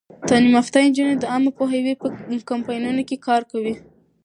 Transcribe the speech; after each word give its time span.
تعلیم 0.27 0.53
یافته 0.57 0.77
نجونې 0.87 1.15
د 1.17 1.23
عامه 1.31 1.51
پوهاوي 1.57 1.93
په 2.01 2.07
کمپاینونو 2.49 3.01
کې 3.09 3.17
کار 3.27 3.41
کوي. 3.51 3.73